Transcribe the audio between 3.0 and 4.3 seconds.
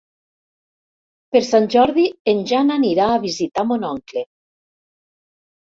a visitar mon oncle.